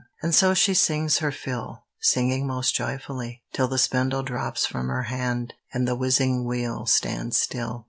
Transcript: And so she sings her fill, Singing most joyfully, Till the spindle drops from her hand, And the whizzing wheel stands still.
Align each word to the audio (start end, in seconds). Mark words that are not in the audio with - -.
And 0.23 0.33
so 0.33 0.55
she 0.55 0.73
sings 0.73 1.19
her 1.19 1.31
fill, 1.31 1.83
Singing 1.99 2.47
most 2.47 2.73
joyfully, 2.73 3.43
Till 3.53 3.67
the 3.67 3.77
spindle 3.77 4.23
drops 4.23 4.65
from 4.65 4.87
her 4.87 5.03
hand, 5.03 5.53
And 5.73 5.87
the 5.87 5.95
whizzing 5.95 6.43
wheel 6.43 6.87
stands 6.87 7.37
still. 7.37 7.79